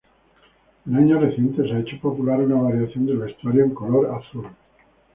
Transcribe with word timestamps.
En 0.87 0.95
años 0.95 1.21
recientes, 1.21 1.67
se 1.69 1.75
ha 1.75 1.79
hecho 1.79 2.01
popular 2.01 2.39
una 2.39 2.55
variación 2.59 3.05
del 3.05 3.19
vestuario 3.19 3.65
en 3.65 3.75
color 3.75 4.19
azul. 4.19 4.47